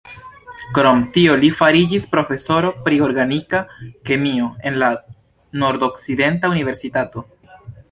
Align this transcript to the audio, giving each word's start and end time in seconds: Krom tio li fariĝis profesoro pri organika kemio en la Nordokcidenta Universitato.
Krom 0.77 1.01
tio 1.17 1.35
li 1.43 1.51
fariĝis 1.59 2.07
profesoro 2.13 2.71
pri 2.87 2.97
organika 3.09 3.61
kemio 4.11 4.49
en 4.71 4.81
la 4.87 4.91
Nordokcidenta 5.65 6.55
Universitato. 6.57 7.29